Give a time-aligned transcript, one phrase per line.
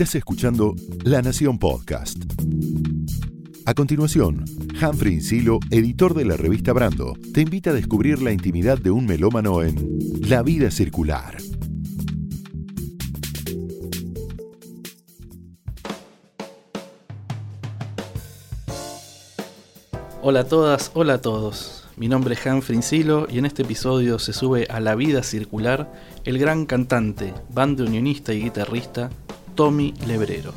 [0.00, 0.74] Estás escuchando
[1.04, 2.16] La Nación Podcast.
[3.66, 4.46] A continuación,
[4.80, 9.04] Humphrey Insilo, editor de la revista Brando, te invita a descubrir la intimidad de un
[9.04, 9.76] melómano en
[10.26, 11.36] La vida circular.
[20.22, 21.84] Hola a todas, hola a todos.
[21.98, 25.92] Mi nombre es Humphrey Insilo y en este episodio se sube a La vida circular
[26.24, 29.10] el gran cantante, bandoneonista y guitarrista
[29.54, 30.52] Tommy Lebrero.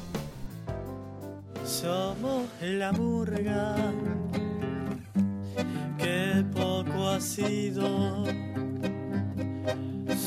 [1.65, 3.75] Somos la murga
[5.97, 8.25] que poco ha sido.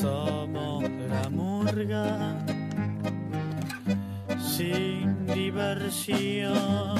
[0.01, 2.37] Somos la murga
[4.39, 6.97] sin diversión.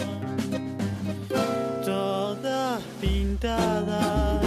[1.86, 4.42] Todas pintadas,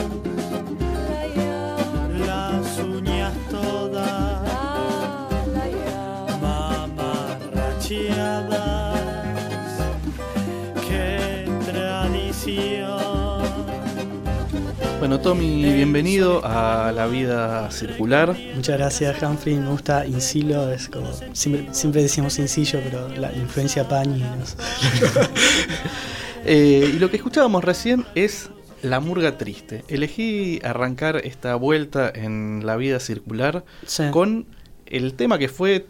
[15.10, 18.36] Bueno, Tommy, bienvenido a La vida circular.
[18.54, 19.56] Muchas gracias, Humphrey.
[19.56, 21.10] Me gusta Insilo, es como.
[21.32, 24.20] Siempre, siempre decimos Incillo, pero la influencia Pañi.
[24.20, 24.54] no sé.
[26.44, 28.50] Eh, y lo que escuchábamos recién es
[28.82, 29.82] La Murga Triste.
[29.88, 34.04] Elegí arrancar esta vuelta en La vida circular Sí.
[34.12, 34.46] con
[34.86, 35.86] el tema que fue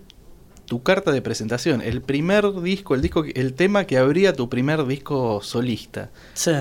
[0.65, 4.87] tu carta de presentación, el primer disco, el disco, el tema que abría tu primer
[4.87, 6.09] disco solista.
[6.33, 6.53] Sí.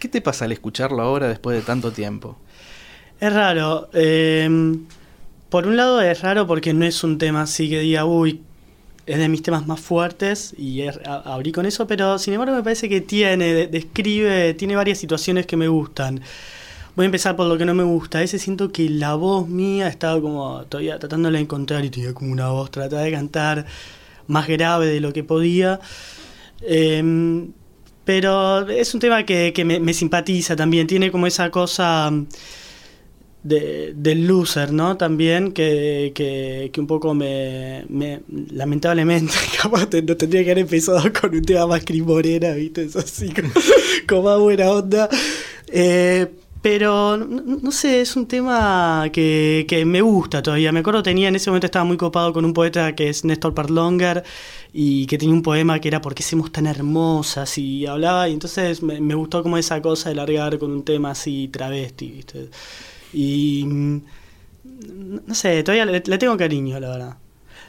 [0.00, 2.36] ¿Qué te pasa al escucharlo ahora después de tanto tiempo?
[3.20, 3.88] Es raro.
[3.92, 4.48] eh,
[5.48, 8.42] por un lado es raro porque no es un tema así que diga, uy,
[9.06, 12.88] es de mis temas más fuertes y abrí con eso, pero sin embargo me parece
[12.88, 16.20] que tiene, de- describe, tiene varias situaciones que me gustan.
[16.96, 18.20] Voy a empezar por lo que no me gusta.
[18.20, 22.32] Veces siento que la voz mía estaba como todavía tratándola de encontrar y tenía como
[22.32, 23.66] una voz, trataba de cantar
[24.28, 25.80] más grave de lo que podía.
[26.62, 27.48] Eh,
[28.10, 30.88] pero es un tema que, me, simpatiza también.
[30.88, 32.10] Tiene como esa cosa
[33.44, 34.96] de, del loser, ¿no?
[34.96, 39.32] También que, que, un poco me, me- Lamentablemente,
[40.02, 42.82] no tendría que haber empezado con un tema más Cris Morena, ¿viste?
[42.82, 43.32] Es así,
[44.08, 45.08] como más buena onda.
[45.68, 46.26] Eh,
[46.62, 50.72] pero no, sé, es un tema que, que me gusta todavía.
[50.72, 53.54] Me acuerdo tenía en ese momento estaba muy copado con un poeta que es Néstor
[53.54, 54.22] Perlonger
[54.72, 57.56] y que tenía un poema que era ¿Por qué somos tan hermosas?
[57.56, 61.12] y hablaba y entonces me, me gustó como esa cosa de largar con un tema
[61.12, 62.50] así travesti, ¿viste?
[63.12, 67.16] Y no sé, todavía le, le tengo cariño, la verdad.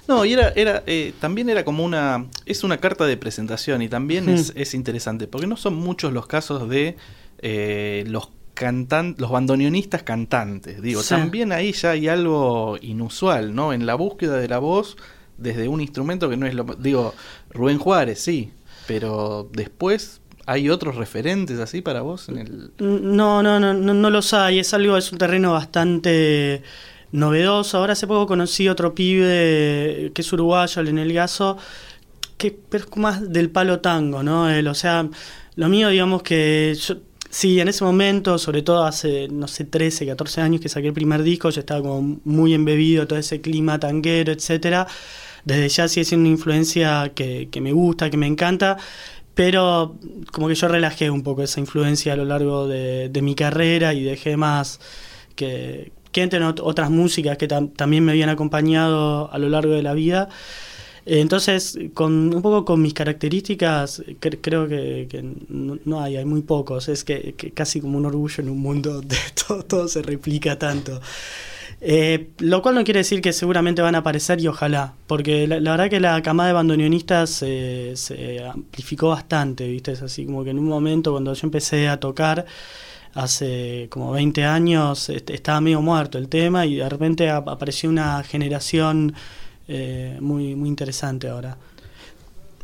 [0.07, 3.88] No, y era, era eh, también era como una, es una carta de presentación y
[3.88, 4.30] también Hmm.
[4.30, 6.97] es, es interesante, porque no son muchos los casos de
[7.40, 11.09] eh, los cantan, los bandoneonistas cantantes, digo, Sí.
[11.09, 13.73] también ahí ya hay algo inusual, ¿no?
[13.73, 14.97] En la búsqueda de la voz
[15.38, 17.13] desde un instrumento que no es lo, digo,
[17.50, 18.51] Rubén Juárez, sí,
[18.88, 24.09] pero después hay otros referentes así para vos en el No, no, no, no, no
[24.09, 24.59] los hay.
[24.59, 26.63] Es algo, es un terreno bastante
[27.12, 27.78] novedoso.
[27.78, 31.57] Ahora hace poco conocí otro pibe que es uruguayo, el Gaso,
[32.38, 34.50] que pero es más del palo tango, ¿no?
[34.50, 35.07] Él, o sea,
[35.56, 36.95] lo mío, digamos que yo,
[37.31, 40.94] sí, en ese momento, sobre todo hace, no sé, 13, 14 años que saqué el
[40.94, 44.88] primer disco, yo estaba como muy embebido todo ese clima tanguero, etcétera.
[45.46, 48.78] Desde ya sigue siendo una influencia que, me gusta, que me encanta,
[49.36, 49.97] pero
[50.31, 54.03] como que yo relajé un poco esa influencia a lo largo de, mi carrera y
[54.03, 54.80] dejé más
[55.36, 56.30] que, que
[56.62, 60.30] otras músicas que tam- también me habían acompañado a lo largo de la vida.
[61.06, 66.25] Eh, Entonces, con un poco con mis características, cre- creo que, que no, hay, hay
[66.25, 66.89] muy pocos.
[66.89, 69.17] Es que, casi como un orgullo en un mundo donde
[69.47, 71.01] todo, todo se replica tanto.
[71.84, 75.59] Eh, lo cual no quiere decir que seguramente van a aparecer y ojalá, porque la,
[75.59, 79.94] verdad que la camada de bandoneonistas se, se amplificó bastante, ¿viste?
[79.94, 82.45] Es así como que en un momento cuando yo empecé a tocar,
[83.13, 88.23] hace como 20 años, estaba medio muerto el tema y de repente ap- apareció una
[88.23, 89.13] generación
[89.68, 91.58] eh, muy, muy interesante ahora.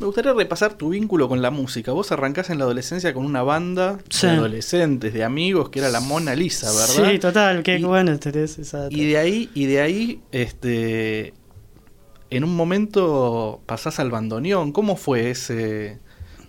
[0.00, 1.90] Me gustaría repasar tu vínculo con la música.
[1.92, 4.28] Vos arrancás en la adolescencia con una banda Sí.
[4.28, 7.10] de adolescentes, de amigos, que era la Mona Lisa, ¿verdad?
[7.12, 8.94] Sí, total, qué Y- bueno tenés esa data.
[8.96, 11.34] Y de ahí, y de ahí, este,
[12.30, 14.70] en un momento pasás al bandoneón.
[14.70, 15.98] ¿Cómo fue ese,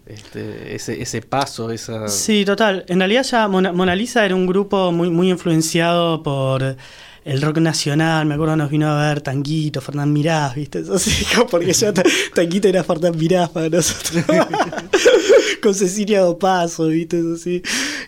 [0.05, 2.07] este, ese, ese paso, esa?
[2.07, 2.85] Sí, total.
[2.87, 6.77] En realidad ya Mona, Mona Lisa era un grupo muy, muy influenciado por
[7.25, 8.25] el rock nacional.
[8.25, 10.83] Me acuerdo nos vino a ver Tanguito, Fernán Mirás, ¿viste?
[10.83, 14.23] Como porque ya Ta- Tanguito era Fernán Mirás para nosotros.
[15.61, 17.19] Con Cecilia Dopazo, ¿viste?
[17.19, 17.61] Eso sí.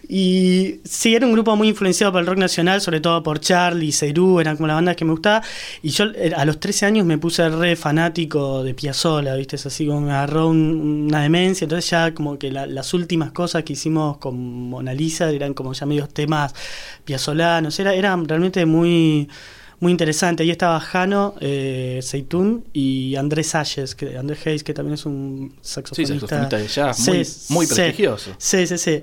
[0.07, 3.91] Y sí, era un grupo muy influenciado por el rock nacional, sobre todo por Charlie,
[3.91, 5.41] Cerú, eran como las bandas que me gustaba.
[5.81, 9.55] Y yo eh, a los 13 años me puse re fanático de Piazzolla, ¿viste?
[9.55, 11.65] Es así como me agarró un- una demencia.
[11.65, 14.37] Entonces ya como que la- las últimas cosas que hicimos con
[14.69, 16.53] Mona Lisa eran como ya medios temas
[17.05, 17.79] piazzolanos.
[17.79, 19.27] Era, eran realmente muy
[19.81, 20.43] muy interesante.
[20.43, 25.51] Ahí estaba Jano eh, Seitún y Andrés Hayes, que, Andrés Hayes, que también es un
[25.61, 26.27] Sí, saxofonista.
[26.27, 27.75] saxofonista de jazz, muy, Sí, muy sí.
[27.75, 28.31] prestigioso.
[28.37, 29.01] Sí, sí, sí.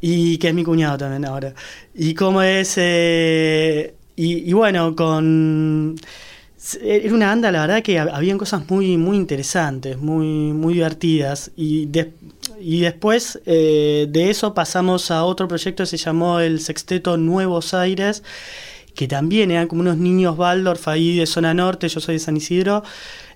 [0.00, 1.52] Y que es mi cuñado también ahora.
[1.94, 2.74] Y como es...
[2.78, 5.96] eh, y, y bueno, con...
[6.82, 11.50] Era una banda, la verdad, que hab- habían cosas muy, muy interesantes, muy, muy divertidas.
[11.56, 12.12] Y, de-
[12.60, 17.72] y después eh, de eso pasamos a otro proyecto que se llamó el Sexteto Nuevos
[17.72, 18.22] Aires,
[18.94, 22.36] que también eran como unos niños Waldorf ahí de zona norte, yo soy de San
[22.36, 22.82] Isidro.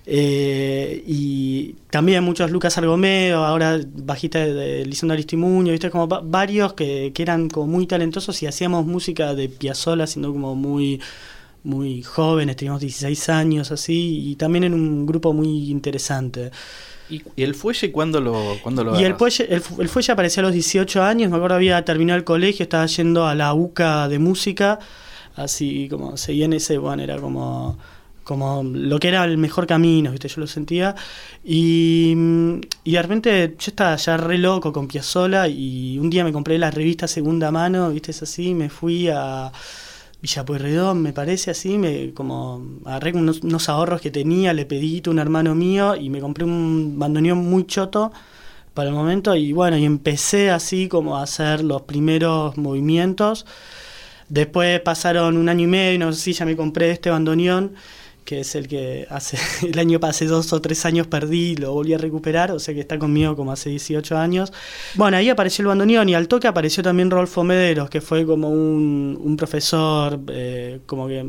[0.07, 6.21] eh, y también muchos Lucas Argomeo, ahora bajista de, de Lisandro Aristimuño, viste como va-
[6.23, 11.01] varios que, que eran como muy talentosos y hacíamos música de Piazzolla, siendo como muy
[11.63, 16.51] muy jóvenes, teníamos 16 años así, y también en un grupo muy interesante.
[17.09, 20.43] ¿Y, el fuelle cuándo lo, cuándo lo Y el fuelle, el, el fuelle apareció a
[20.43, 24.19] los 18 años, me acuerdo había terminado el colegio, estaba yendo a la UCA de
[24.19, 24.77] música,
[25.35, 27.77] así como seguía en ese, bueno, era como,
[28.23, 30.27] como lo que era el mejor camino, ¿viste?
[30.27, 30.95] yo lo sentía.
[31.43, 32.15] Y,
[32.83, 36.57] y de repente yo estaba ya re loco con Piazzola y un día me compré
[36.57, 38.11] la revista segunda mano, ¿viste?
[38.11, 39.51] Es así, me fui a...
[40.21, 45.03] Villa Pueyrredón, me parece así, me como agarré unos, unos ahorros que tenía, le pedí
[45.05, 48.11] a un hermano mío y me compré un bandoneón muy choto
[48.73, 53.45] para el momento y bueno, y empecé así como a hacer los primeros movimientos.
[54.29, 57.73] Después pasaron un año y medio, no sé si ya me compré este bandoneón,
[58.25, 59.37] que es el que hace
[59.67, 62.81] el año hace dos o tres años perdí, lo volví a recuperar, o sea que
[62.81, 64.51] está conmigo como hace 18 años.
[64.95, 68.49] Bueno, ahí apareció el bandoneón y al toque apareció también Rolfo Mederos, que fue como
[68.49, 71.23] un, un profesor eh, como que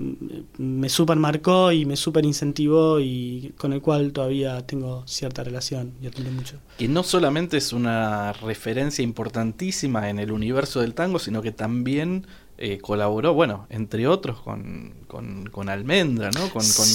[0.59, 5.93] me super marcó y me super incentivó y con el cual todavía tengo cierta relación
[6.01, 6.57] y admiro mucho.
[6.79, 12.27] Que no solamente es una referencia importantísima en el universo del tango, sino que también
[12.59, 16.49] eh, colaboró, bueno, entre otros, con, con, con Almendra, ¿no?
[16.51, 16.87] Con, con,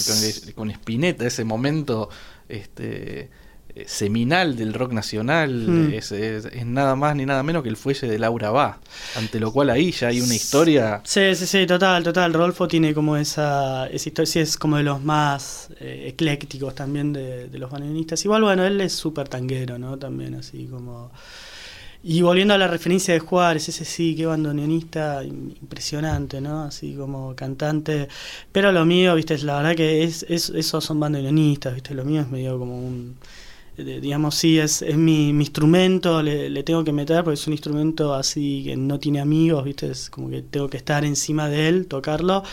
[0.56, 2.10] con, Spinetta, ese momento
[2.50, 3.30] este,
[3.74, 5.94] eh, seminal del rock nacional, Mm.
[5.94, 8.80] es, es- es nada más ni nada menos que el fuelle de Laura Va,
[9.16, 11.00] ante lo cual ahí ya hay una historia...
[11.06, 12.34] Sí, sí, sí, total, total.
[12.34, 17.13] Rolfo tiene como esa, esa historia, sí, es como de los más eh, eclécticos también
[17.13, 18.25] de, de los bandoneonistas.
[18.25, 19.98] Igual, bueno, él es súper tanguero, ¿no?
[19.98, 21.12] También así como...
[22.03, 26.63] Y volviendo a la referencia de Juárez, ese sí, qué bandoneonista im- impresionante, ¿no?
[26.63, 28.07] Así como cantante.
[28.51, 32.21] Pero lo mío, viste, la verdad que es, es, esos son bandoneonistas, viste, lo mío
[32.21, 33.18] es medio como un...
[33.77, 38.13] eh, digamos, sí, es, es mi, instrumento, le, tengo que meter porque es un instrumento
[38.15, 42.44] así que no tiene amigos, viste, como que tengo que estar encima de él, tocarlo.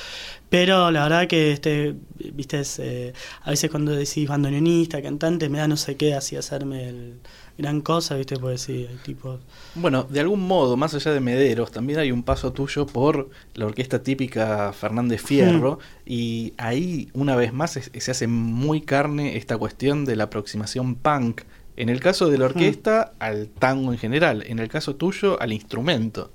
[0.50, 1.94] Pero la verdad que, este,
[2.32, 3.12] viste, eh,
[3.42, 7.14] a veces cuando decís bandoneonista, cantante, me da no sé qué, así hacerme el
[7.58, 9.40] gran cosa, viste, pues sí, hay tipos...
[9.74, 13.66] Bueno, de algún modo, más allá de Mederos, también hay un paso tuyo por la
[13.66, 19.58] orquesta típica Fernández Fierro, y ahí, una vez más, es- se hace muy carne esta
[19.58, 21.42] cuestión de la aproximación punk.
[21.76, 25.52] En el caso de la orquesta, al tango en general, en el caso tuyo, al
[25.52, 26.30] instrumento.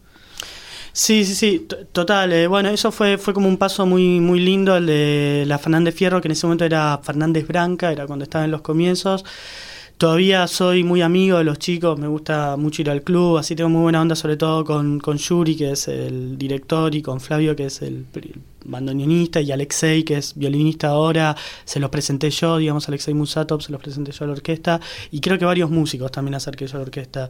[0.93, 2.31] Sí, sí, sí, total.
[2.33, 5.95] eh, bueno, eso fue, fue como un paso muy, muy lindo, el de la Fernández
[5.95, 9.25] Fierro, que en ese momento era Fernández Branca, era cuando estaba en los comienzos.
[10.03, 13.69] Todavía soy muy amigo de los chicos, me gusta mucho ir al club, así tengo
[13.69, 17.55] muy buena onda, sobre todo con, con Yuri, que es el director, y con Flavio,
[17.55, 18.33] que es el, pri-
[18.65, 23.71] bandoneonista, y Alexei, que es violinista ahora, se los presenté yo, digamos, Alexei Musatov, se
[23.71, 26.79] los presenté yo a la orquesta, y creo que varios músicos también acerqué yo a
[26.79, 27.29] la orquesta.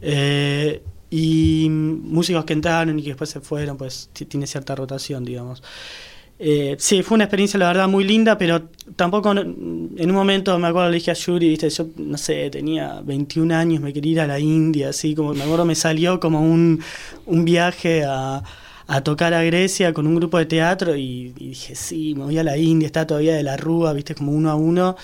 [0.00, 5.22] Eh, y músicos que entraron y que después se fueron, pues ti- tiene cierta rotación,
[5.22, 5.62] digamos.
[6.38, 9.46] Eh, sí, fue una experiencia la verdad muy linda, pero tampoco en
[9.96, 13.80] un momento me acuerdo le dije a Yuri, viste, yo no sé, tenía 21 años,
[13.80, 16.82] me quería ir a la India, así como me acuerdo me salió como un,
[17.24, 18.42] un viaje a,
[18.86, 22.44] a tocar a Grecia con un grupo de teatro y, dije, sí, me voy a
[22.44, 24.96] la India, está todavía de la Rúa, viste, como uno a uno.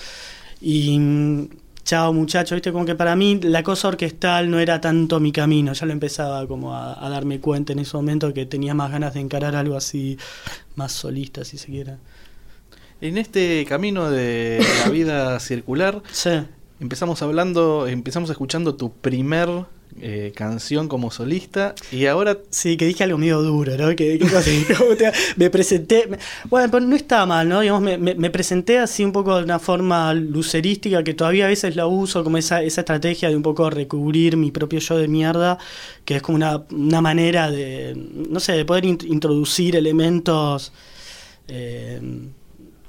[0.61, 1.49] Y
[1.83, 5.73] chao muchacho, viste, como que para mí la cosa orquestal no era tanto mi camino,
[5.73, 9.13] ya lo empezaba como a, a darme cuenta en ese momento que tenía más ganas
[9.13, 10.17] de encarar algo así,
[10.75, 11.95] más solista, si se quiere.
[13.01, 16.31] En este camino de la vida circular, Sí,
[16.79, 19.49] empezamos hablando, empezamos escuchando tu primer
[20.01, 23.95] eh, canción como solista y ahora Sí, que dije algo medio duro, ¿no?
[23.95, 24.25] Que, que
[25.37, 26.09] me presenté.
[26.49, 27.61] bueno, pero no está mal, ¿no?
[27.61, 31.85] Digamos, me, presenté así un poco de una forma lucerística que todavía a veces la
[31.87, 35.57] uso como esa, esa estrategia de un poco recubrir mi propio yo de mierda,
[36.05, 37.93] que es como una, una manera de,
[38.29, 40.73] no sé, de poder int- introducir elementos.
[41.47, 42.01] eh,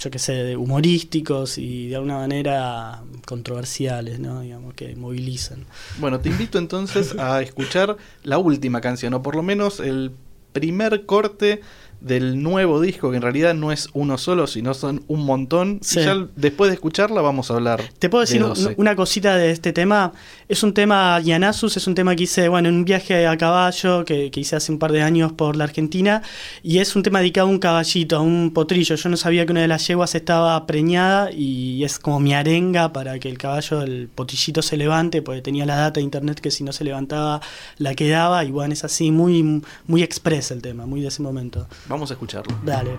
[0.04, 4.42] yo qué sé, humorísticos y de alguna manera controversiales, ¿no?
[4.42, 5.64] Digamos, que movilizan.
[5.98, 10.12] Bueno, te invito entonces a escuchar la última canción, o por lo menos el
[10.52, 11.62] primer corte
[12.00, 15.78] del nuevo disco, que en realidad no es uno solo, sino son un montón.
[15.82, 16.00] Sí.
[16.00, 17.82] Y ya después de escucharla vamos a hablar.
[17.98, 18.74] Te puedo decir de un- 12.
[18.76, 20.12] una cosita de este tema.
[20.48, 24.04] Es un tema, Yanasus, es un tema que hice, bueno, en un viaje a caballo
[24.04, 26.22] que, que hice hace un par de años por la Argentina.
[26.62, 28.94] Y es un tema dedicado a un caballito, a un potrillo.
[28.96, 32.92] Yo no sabía que una de las yeguas estaba preñada y es como mi arenga
[32.92, 36.50] para que el caballo, el potillito se levante, porque tenía la data de internet que
[36.50, 37.40] si no se levantaba
[37.78, 38.44] la quedaba.
[38.44, 41.66] Y bueno, es así, muy, muy express el tema, muy de ese momento.
[41.88, 42.56] Vamos a escucharlo.
[42.62, 42.96] Dale.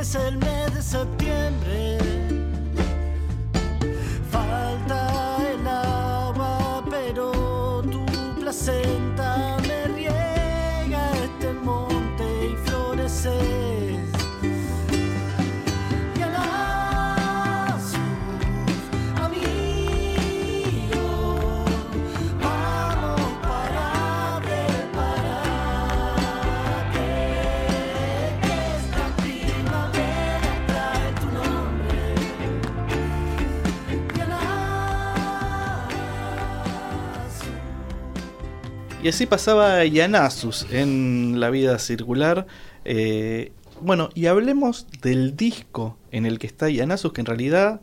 [0.00, 1.87] Es el mes de septiembre.
[39.08, 42.46] Y así pasaba Yanasus en la vida circular.
[42.84, 47.80] Eh, bueno, y hablemos del disco en el que está Yanasus, que en realidad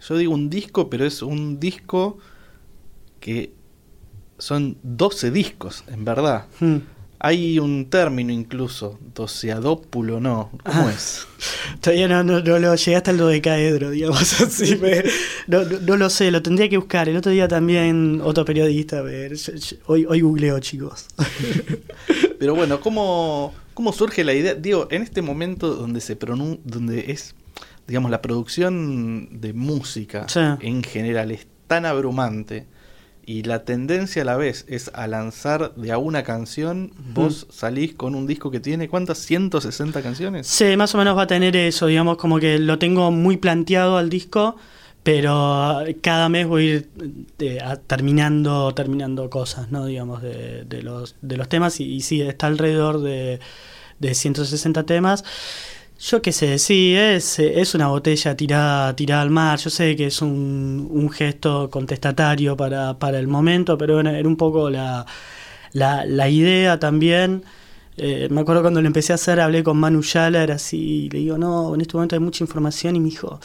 [0.00, 2.18] yo digo un disco, pero es un disco
[3.20, 3.52] que
[4.38, 6.46] son 12 discos, en verdad.
[6.58, 6.78] Hmm.
[7.26, 10.50] Hay un término incluso, doceadópulo, ¿no?
[10.62, 10.92] ¿Cómo Ah.
[10.94, 11.26] es?
[11.80, 14.76] Todavía no, no, no lo llegué hasta el dodecaedro, digamos así.
[14.76, 15.02] me-
[15.46, 17.08] no, no, no lo sé, lo tendría que buscar.
[17.08, 21.06] El otro día también otro periodista, yo- yo- hoy, hoy googleo, chicos.
[22.38, 24.54] Pero bueno, ¿cómo, ¿cómo surge la idea?
[24.54, 27.34] Digo, en este momento donde se pronun donde es,
[27.86, 30.40] digamos, la producción de música Sí.
[30.60, 32.66] en general es tan abrumante
[33.26, 37.94] y la tendencia a la vez es a lanzar de a una canción, vos salís
[37.94, 39.18] con un disco que tiene, ¿cuántas?
[39.18, 40.46] 160 canciones.
[40.46, 43.96] Sí, más o menos va a tener eso, digamos, como que lo tengo muy planteado
[43.96, 44.56] al disco,
[45.02, 46.88] pero cada mes voy a ir
[47.38, 49.84] eh, a- terminando, terminando cosas, ¿no?
[49.86, 53.38] Digamos, de, de los, de los temas, y, y sí, está alrededor de,
[53.98, 55.24] de 160 temas.
[55.98, 59.58] Yo qué sé, sí, es, es una botella tirada, tirada al mar.
[59.58, 64.28] Yo sé que es un, un gesto contestatario para, para el momento, pero bueno, era
[64.28, 65.06] un poco la,
[65.72, 67.44] la, la idea también.
[67.96, 71.10] Eh, me acuerdo cuando lo empecé a hacer, hablé con Manu Yala, era así, y
[71.10, 73.38] le digo, no, en este momento hay mucha información, y me dijo,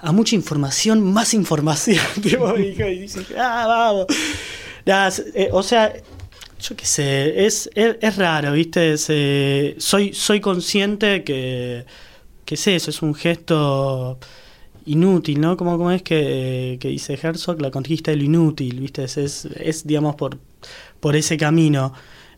[0.00, 2.04] a mucha información, más información.
[2.16, 4.06] Y dice, ah, vamos.
[5.34, 5.92] Eh, o sea,
[6.60, 8.96] yo qué sé, es, es, es raro, ¿viste?
[9.78, 11.84] Soy, soy consciente que,
[12.44, 14.18] que es eso, es un gesto
[14.86, 15.56] inútil, ¿no?
[15.56, 19.04] Como, como es que, que dice Herzog, la conquista de lo inútil, ¿viste?
[19.04, 20.38] Es, es, digamos, por,
[21.00, 21.92] por ese camino.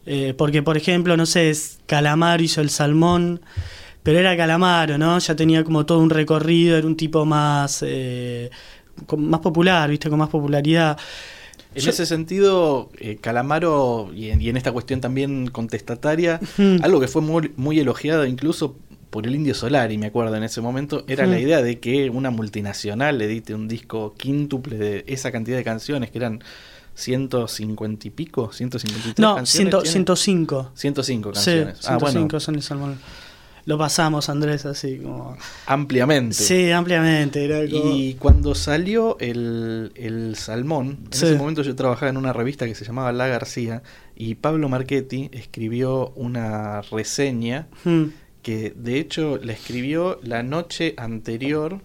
[0.06, 1.52] Eh, porque, por ejemplo, no sé,
[1.86, 3.40] Calamaro hizo el salmón,
[4.02, 5.18] pero era Calamaro, ¿no?
[5.18, 8.50] Ya tenía como todo un recorrido, era un tipo más, eh,
[9.16, 10.08] más popular, ¿viste?
[10.08, 10.96] Con más popularidad.
[11.76, 16.40] En Yo- ese sentido, eh, Calamaro, y en, y en esta cuestión también contestataria,
[16.82, 18.76] algo que fue muy, muy elogiado incluso
[19.10, 22.30] por el Indio Solari, me acuerdo en ese momento, era la idea de que una
[22.30, 26.40] multinacional edite un disco quíntuple de esa cantidad de canciones, que eran
[26.94, 29.70] 150 y pico, 153 No, canciones.
[29.70, 29.92] 100, ¿tiene?
[29.92, 30.70] 105.
[30.74, 31.78] 105 Sí, canciones.
[31.80, 32.40] ah, 105 bueno.
[32.40, 32.98] son el salmón.
[33.66, 35.36] Lo pasamos, Andrés, así como...
[35.66, 36.34] Ampliamente.
[36.34, 37.44] Sí, ampliamente.
[37.44, 41.26] Era como- Y cuando salió el, el Salmón, en Sí.
[41.26, 43.82] ese momento yo trabajaba en una revista que se llamaba La García
[44.14, 48.04] y Pablo Marchetti escribió una reseña Mm,
[48.42, 51.80] que de hecho la escribió la noche anterior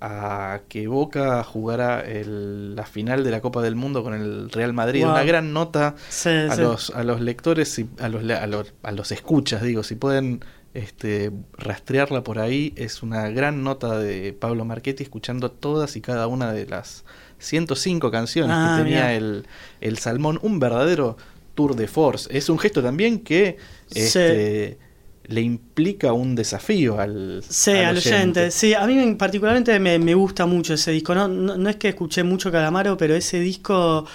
[0.00, 4.72] a que Boca jugara el- la final de la Copa del Mundo con el Real
[4.72, 5.02] Madrid.
[5.02, 5.10] Wow.
[5.12, 6.60] Una gran nota sí, a sí.
[6.60, 10.44] los, a los lectores, y a los, a, los, a los escuchas, digo, si pueden
[10.74, 16.26] este, rastrearla por ahí, es una gran nota de Pablo Marchetti escuchando todas y cada
[16.26, 17.04] una de las
[17.38, 19.14] 105 canciones Ah, que tenía mirá.
[19.14, 19.46] el,
[19.80, 21.16] el Salmón, un verdadero
[21.54, 22.28] tour de force.
[22.36, 23.56] Es un gesto también que
[23.90, 24.00] Sí.
[24.00, 24.78] este,
[25.24, 28.50] le implica un desafío al, Sí, al oyente.
[28.50, 31.14] Sí, a mí me- particularmente me, me gusta mucho ese disco.
[31.14, 34.06] No, no, no es que escuché mucho Calamaro, pero ese disco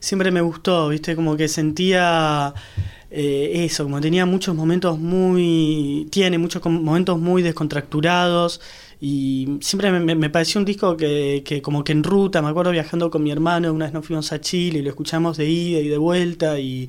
[0.00, 1.14] siempre me gustó, ¿viste?
[1.16, 2.54] Como que sentía
[3.10, 6.08] eh, eso, como tenía muchos momentos muy.
[6.10, 8.60] Tiene muchos momentos muy descontracturados.
[9.02, 12.48] Y siempre me, me- me pareció un disco que, que como que en ruta, me
[12.48, 15.48] acuerdo viajando con mi hermano, una vez nos fuimos a Chile y lo escuchamos de
[15.48, 16.88] ida y de vuelta y,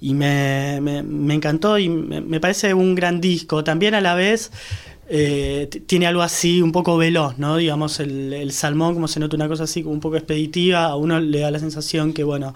[0.00, 3.64] y me, me- me encantó y me, me parece un gran disco.
[3.64, 4.50] También a la vez
[5.10, 7.56] eh, tiene algo así un poco veloz, ¿no?
[7.56, 11.18] Digamos, el, salmón, como se nota una cosa así como un poco expeditiva, a uno
[11.20, 12.54] le da la sensación que, bueno,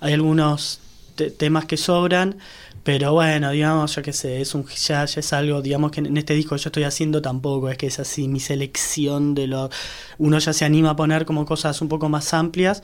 [0.00, 0.80] hay algunos
[1.14, 2.36] te- temas que sobran.
[2.84, 6.34] Pero bueno, digamos, yo qué sé, es un ya, es algo, digamos que en este
[6.34, 9.70] disco yo estoy haciendo tampoco es que es así mi selección de lo
[10.18, 12.82] uno ya se anima a poner como cosas un poco más amplias.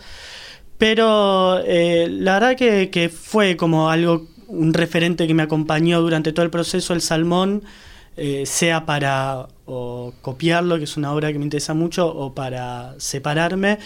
[0.79, 6.45] Pero eh, la verdad que fue como algo, un referente que me acompañó durante todo
[6.45, 7.65] el proceso, el Salmón,
[8.19, 12.95] eh, sea para o copiarlo, que es una obra que me interesa mucho, o para
[12.99, 13.79] separarme.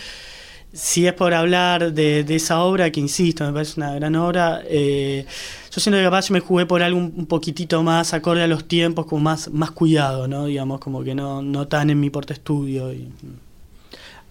[0.73, 5.27] Si es por hablar de, esa obra, que insisto, me parece una gran obra, eh,
[5.71, 8.67] yo siento que capaz yo me jugué por algo un, poquitito más acorde a los
[8.67, 10.47] tiempos, como más, más cuidado, ¿no?
[10.47, 12.91] Digamos, como que no, no tan en mi porte estudio.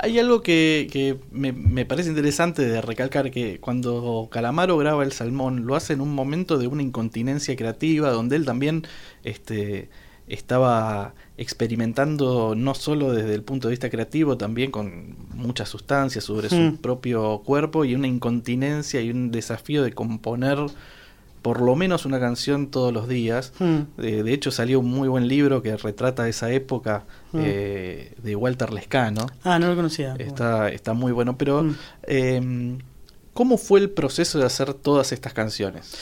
[0.04, 5.12] Hay algo que, que me, me parece interesante de recalcar que cuando Calamaro graba El
[5.12, 8.82] Salmón lo hace en un momento de una incontinencia creativa donde él también
[9.24, 9.92] este,
[10.28, 16.50] estaba experimentando no solo desde el punto de vista creativo, también con muchas sustancias sobre
[16.50, 16.78] su Mm.
[16.78, 20.58] propio cuerpo y una incontinencia y un desafío de componer
[21.42, 23.54] por lo menos una canción todos los días.
[23.60, 23.80] Mm.
[24.02, 27.40] De, de hecho salió un muy buen libro que retrata esa época Mm.
[27.44, 29.26] eh, de Walter Lescano.
[29.44, 30.16] Ah, no lo conocía.
[30.20, 31.76] Está, está muy bueno, pero Mm.
[32.04, 32.78] eh,
[33.34, 35.96] ¿cómo fue el proceso de hacer todas estas canciones?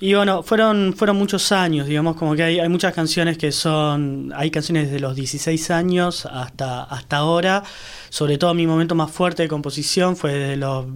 [0.00, 4.32] Y bueno, fueron, fueron muchos años, digamos, como que hay, hay muchas canciones que son,
[4.36, 7.64] hay canciones desde los 16 años hasta, hasta ahora,
[8.08, 10.86] sobre todo mi momento más fuerte de composición fue desde los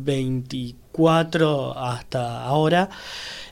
[0.92, 2.88] 24 hasta ahora.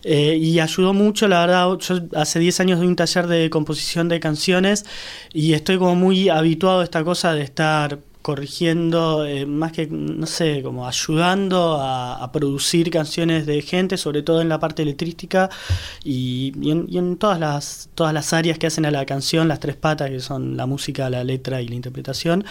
[0.02, 4.08] Eh, y ayudó mucho, la verdad, yo hace 10 años doy un taller de composición
[4.08, 4.86] de canciones
[5.34, 10.26] y estoy como muy habituado a esta cosa de estar corrigiendo, eh, más que, no
[10.26, 15.48] sé, como ayudando a, a producir canciones de gente, sobre todo en la parte letrística
[16.04, 19.48] y, y en, y en todas, las, todas las áreas que hacen a la canción,
[19.48, 22.44] las tres patas que son la música, la letra y la interpretación.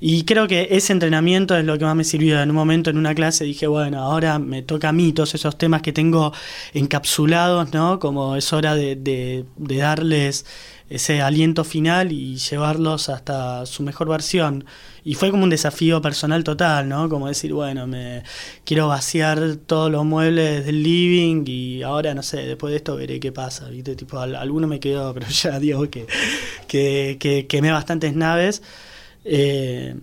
[0.00, 2.40] Y creo que ese entrenamiento es lo que más me sirvió.
[2.40, 5.56] En un momento en una clase dije, bueno, ahora me toca a mí todos esos
[5.56, 6.32] temas que tengo
[6.74, 7.98] encapsulados, ¿no?
[7.98, 10.44] Como es hora de, de darles
[10.88, 14.64] ese aliento final y llevarlos hasta su mejor versión.
[15.06, 17.08] Y fue como un desafío personal total, ¿no?
[17.10, 18.22] Como decir, bueno, me
[18.64, 23.20] quiero vaciar todos los muebles del living y ahora, no sé, después de esto veré
[23.20, 23.96] qué pasa, ¿viste?
[23.96, 26.06] Tipo, al- alguno me quedó, pero ya digo que,
[26.68, 28.62] que, que quemé bastantes naves.
[29.24, 29.94] Eh,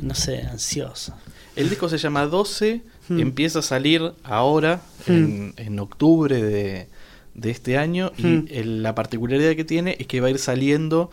[0.00, 1.14] no sé, ansioso.
[1.56, 3.18] El disco se llama 12, Mm.
[3.18, 6.86] empieza a salir ahora, en, en octubre de,
[7.34, 8.44] de este año, y Mm.
[8.50, 11.10] el- la particularidad que tiene es que va a ir saliendo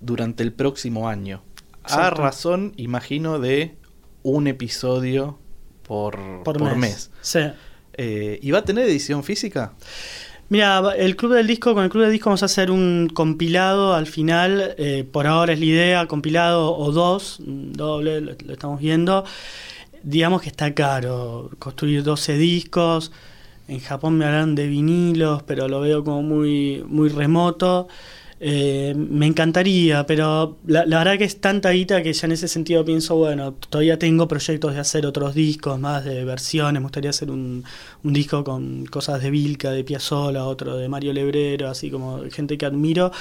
[0.00, 1.42] durante el próximo año.
[1.84, 3.76] A razón, imagino, de
[4.22, 5.38] un episodio
[5.82, 6.78] por, Por, por mes.
[6.78, 7.10] mes.
[7.20, 7.40] Sí.
[7.94, 9.72] Eh, ¿Y va a tener edición física?
[10.48, 13.94] Mira, el Club del Disco, con el Club del Disco vamos a hacer un compilado
[13.94, 18.80] al final, eh, por ahora es la idea, compilado o dos, doble, lo, lo estamos
[18.80, 19.24] viendo.
[20.02, 23.12] Digamos que está caro construir 12 discos,
[23.68, 27.86] en Japón me hablaron de vinilos, pero lo veo como muy, muy remoto.
[28.42, 32.48] Eh, me encantaría, pero la, la verdad que es tanta guita que ya en ese
[32.48, 37.10] sentido pienso, bueno, todavía tengo proyectos de hacer otros discos, más de versiones, me gustaría
[37.10, 37.64] hacer un,
[38.02, 42.56] un disco con cosas de Vilca, de Piazzolla, otro de Mario Lebrero, así como gente
[42.56, 43.12] que admiro,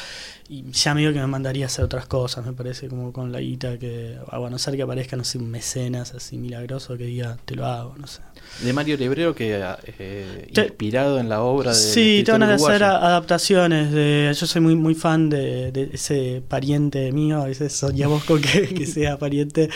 [0.47, 3.33] y ya me digo que me mandaría a hacer otras cosas, me parece como con
[3.33, 7.03] la guita que, a no ser que aparezca, no sé, un mecenas así milagroso que
[7.03, 8.21] diga, te lo hago, no sé.
[8.63, 9.57] De Mario Lebrero, que
[9.99, 11.77] eh, Te- inspirado en la obra de.
[11.77, 13.91] Sí, te van a hacer adaptaciones.
[13.91, 18.41] De, yo soy muy muy fan de, de ese pariente mío, a veces soñamos con
[18.41, 19.69] que, que sea pariente.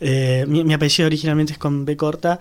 [0.00, 2.38] Eh, mi, mi apellido originalmente es con B corta.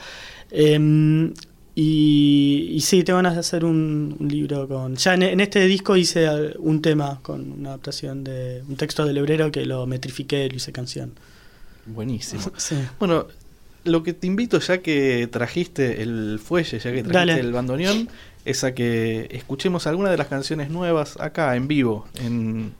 [0.51, 1.33] Em,
[1.77, 4.95] y, y sí, te van a hacer un, un libro con...
[4.95, 9.17] Ya en, en este disco hice un tema con una adaptación de un texto del
[9.17, 11.11] hebrero que lo metrifiqué y lo hice canción.
[11.85, 12.41] Buenísimo.
[12.57, 12.75] Sí.
[12.97, 13.27] Bueno,
[13.85, 17.39] lo que te invito, ya que trajiste el fuelle, ya que trajiste Dale.
[17.39, 18.09] el bandoneón,
[18.43, 22.73] es a que escuchemos alguna de las canciones nuevas acá en vivo, en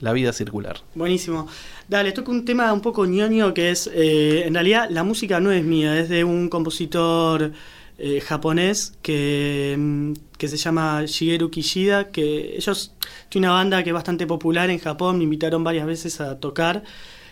[0.00, 0.78] La Vida Circular.
[0.94, 1.46] Buenísimo.
[1.88, 5.52] Dale, toco un tema un poco ñoño que es, eh, en realidad la música no
[5.52, 7.52] es mía, es de un compositor
[7.98, 12.92] eh, japonés que, mm, que se llama Shigeru Kishida, que ellos
[13.28, 16.82] tienen una banda que es bastante popular en Japón, me invitaron varias veces a tocar,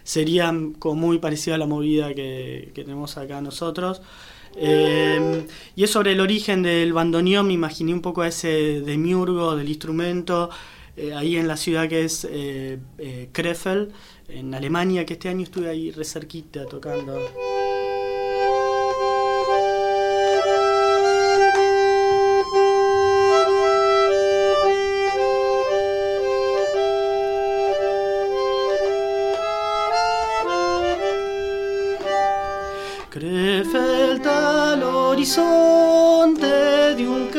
[0.05, 4.03] sería como muy parecido a la movida que, tenemos acá nosotros.
[4.57, 9.69] Eh, y es sobre el origen del bandoneón, me imaginé un poco ese demiurgo del
[9.69, 10.51] instrumento,
[10.97, 13.29] eh, ahí en la ciudad que es eh, eh,
[14.29, 17.19] en Alemania, que este año estuve ahí re cerquita tocando.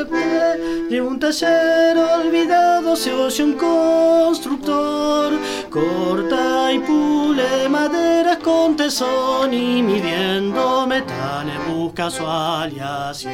[0.10, 5.34] De un taller olvidado se oye un constructor
[5.70, 13.34] corta y pule maderas con tesón y midiendo metales busca su aleación.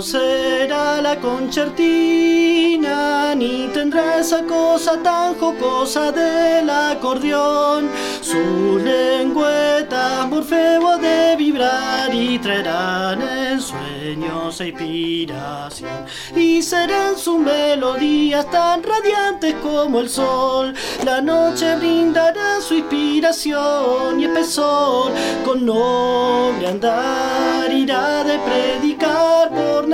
[0.00, 2.88] No será la concertina,
[3.34, 7.90] ni tendrá esa cosa tan jocosa del acordeón.
[8.22, 16.06] Sus lengüetas morfeo de vibrar y traerán en sueños e inspiración.
[16.34, 20.72] Y serán sus melodías tan radiantes como el sol.
[21.04, 25.12] La noche brindará su inspiración y espesor.
[25.44, 29.50] Con noble andar irá de predicar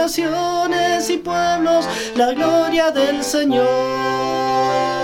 [0.07, 4.96] naciones y pueblos la gloria del Señor.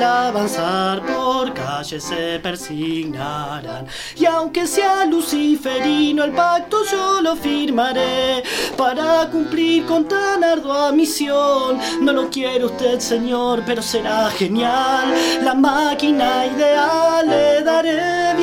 [0.00, 3.86] Celestial avanzar por calles se persignarán.
[4.16, 8.42] Y aunque sea luciferino el pacto yo lo firmaré
[8.76, 11.78] para cumplir con tan ardua misión.
[12.00, 15.14] No lo quiere usted, señor, pero será genial.
[15.42, 18.34] La máquina ideal le daré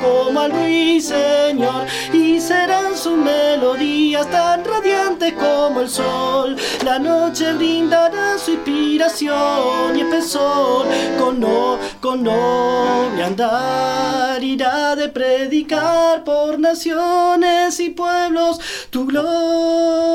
[0.00, 6.56] como al ruiseñor y serán sus melodías tan radiantes como el sol.
[6.84, 10.86] La noche brindará su inspiración y espesor
[11.18, 20.12] con no, con noble andar irá de predicar por naciones y pueblos tu gloria.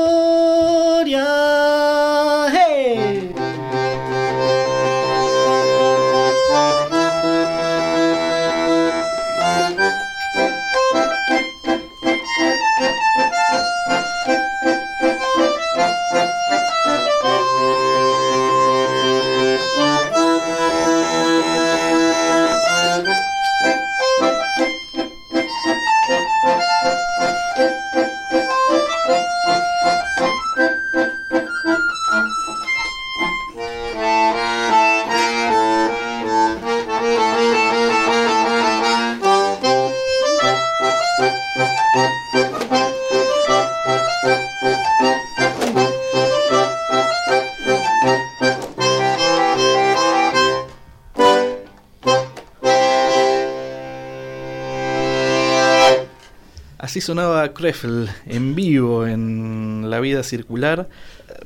[56.98, 60.90] Así sonaba Krefeld en vivo en La Vida Circular.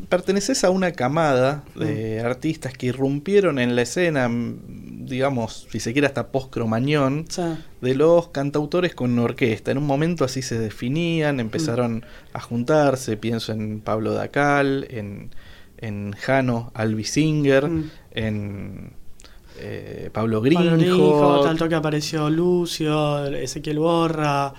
[0.07, 5.91] Perteneces a una camada de artistas que irrumpieron en la escena mm, digamos, si se
[5.91, 7.41] quiere hasta post-cromañón, Sí.
[7.81, 9.71] de los cantautores con orquesta.
[9.71, 15.31] En un momento así se definían, empezaron a juntarse, pienso en Pablo Dacal, en,
[15.79, 17.91] en Jano Alvisinger, Mm.
[18.11, 18.93] en
[19.59, 21.41] eh, Pablo Pablo Grinjo, Grinjo.
[21.43, 24.53] tanto que apareció Lucio, Ezequiel Borra,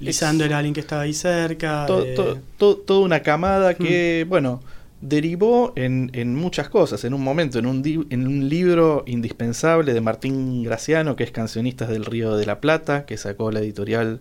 [0.00, 1.86] Lisandro era alguien que estaba ahí cerca.
[1.86, 3.76] to- eh, to- to- toda una camada Mm.
[3.76, 4.62] que, bueno,
[5.00, 7.04] derivó en, en muchas cosas.
[7.04, 11.30] En un momento, en un, di- en un libro indispensable de Martín Graciano, que es
[11.30, 14.20] Cancionistas del Río de la Plata, que sacó la editorial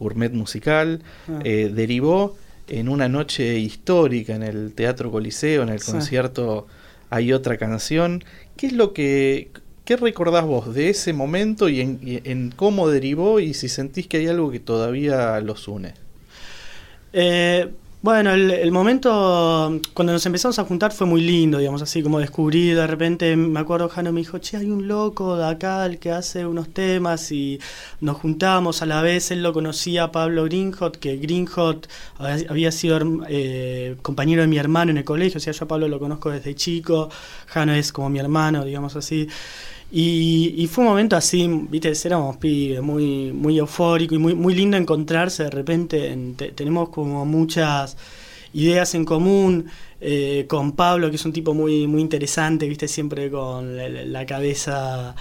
[0.00, 1.40] Gourmet Musical, Ah.
[1.44, 2.36] eh, derivó
[2.68, 5.92] en una noche histórica en el Teatro Coliseo, en el Sí.
[5.92, 6.66] concierto
[7.10, 8.24] Hay otra canción.
[8.56, 9.50] ¿Qué es lo que...
[9.92, 14.06] ¿Qué recordás vos de ese momento y en, y en cómo derivó y si sentís
[14.06, 15.92] que hay algo que todavía los une?
[17.12, 22.20] Eh, bueno, el, momento cuando nos empezamos a juntar fue muy lindo, digamos, así como
[22.20, 25.98] descubrí de repente, me acuerdo Jano me dijo, che, hay un loco de acá el
[25.98, 27.60] que hace unos temas y
[28.00, 31.86] nos juntamos, a la vez él lo conocía Pablo Greenhot, que Greenhot
[32.18, 35.86] había sido eh, compañero de mi hermano en el colegio, o sea, yo a Pablo
[35.86, 37.10] lo conozco desde chico,
[37.48, 39.28] Jano es como mi hermano, digamos así.
[39.94, 44.76] Y, fue un momento así, viste, éramos pibes, muy, muy eufórico y muy, muy lindo
[44.78, 46.08] encontrarse de repente.
[46.12, 47.96] en- te- tenemos como muchas
[48.54, 49.66] ideas en común
[50.00, 53.76] eh, con Pablo, que es un tipo muy, muy interesante, viste, siempre con
[54.12, 55.14] la cabeza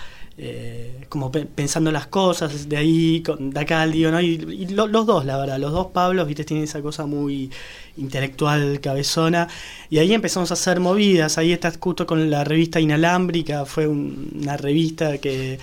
[0.43, 4.19] eh, como pe- pensando las cosas, de ahí, de acá al digo, ¿no?
[4.21, 4.37] Y,
[4.69, 7.51] lo- los dos, la verdad, los dos Pablos, viste, tienen esa cosa muy
[7.97, 9.47] intelectual, cabezona.
[9.91, 11.37] Y ahí empezamos a hacer movidas.
[11.37, 15.59] Ahí estás justo con la revista Inalámbrica, fue un- una revista que,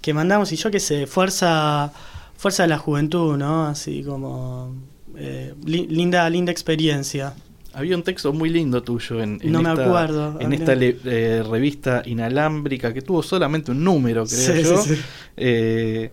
[0.00, 1.92] que mandamos, y yo qué sé, fuerza,
[2.36, 3.66] fuerza de la juventud, ¿no?
[3.66, 4.72] Así como
[5.16, 7.34] eh, li- linda, linda experiencia.
[7.76, 10.74] Había un texto muy lindo tuyo en, en No me esta, acuerdo, en habría- esta
[10.74, 14.78] le- eh, revista inalámbrica que tuvo solamente un número, creo Sí, yo.
[14.82, 15.00] sí, sí.
[15.36, 16.10] eh,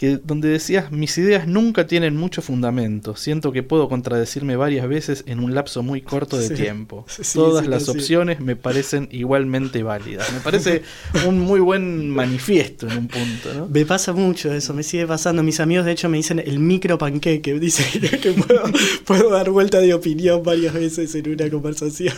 [0.00, 3.16] que donde decías mis ideas nunca tienen mucho fundamento.
[3.16, 6.54] Siento que puedo contradecirme varias veces en un lapso muy corto de Sí.
[6.54, 7.04] tiempo.
[7.20, 10.32] Sí, Todas sí, las opciones me parecen igualmente válidas.
[10.32, 10.80] Me parece
[11.28, 13.66] un muy buen manifiesto en un punto, ¿no?
[13.68, 15.42] Me pasa mucho eso, me sigue pasando.
[15.42, 17.60] Mis amigos, de hecho, me dicen el micro panqueque.
[17.60, 18.62] Dicen que, que puedo,
[19.04, 22.14] puedo dar vuelta de opinión varias veces en una conversación.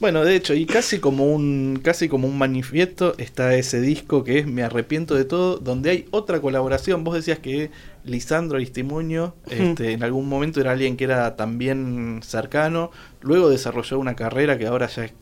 [0.00, 4.40] Bueno, de hecho, y casi como un casi como un manifiesto está ese disco que
[4.40, 7.04] es Me arrepiento de todo, donde hay otra colaboración.
[7.04, 7.70] Vos decías que
[8.04, 14.16] Lisandro Aristimuño este, en algún momento era alguien que era también cercano, luego desarrolló una
[14.16, 15.12] carrera que ahora ya es,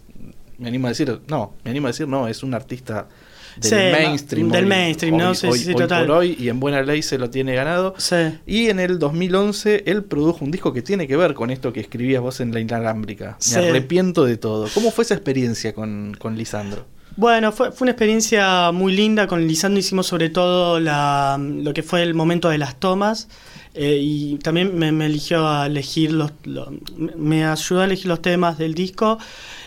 [0.59, 3.09] me animo a decir, no, me animo a decir, no, es un artista
[3.57, 4.49] del Sí, mainstream.
[4.51, 5.35] del hoy- mainstream, ¿no?
[5.35, 6.07] Sí, hoy- sí, hoy total.
[6.07, 7.95] por hoy, y en buena ley se lo tiene ganado.
[7.99, 8.17] Sí.
[8.47, 11.81] Y en el 2011 él produjo un disco que tiene que ver con esto que
[11.81, 13.37] escribías vos en la inalámbrica.
[13.39, 13.57] Sí.
[13.57, 14.69] Me arrepiento de todo.
[14.75, 16.87] ¿Cómo fue esa experiencia con, con Lisandro?
[17.17, 19.27] Bueno, fue, fue una experiencia muy linda.
[19.27, 23.29] Con Lisandro hicimos sobre todo la, lo que fue el momento de las tomas.
[23.75, 26.73] eh, y también me, me eligió a elegir los, lo-
[27.17, 29.19] me ayudó a elegir los temas del disco.